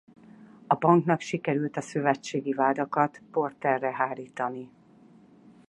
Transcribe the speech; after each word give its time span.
A 0.67 0.75
banknak 0.75 1.19
sikerült 1.21 1.77
a 1.77 1.81
szövetségi 1.81 2.53
vádakat 2.53 3.21
Porterre 3.31 3.91
hárítani. 3.95 4.69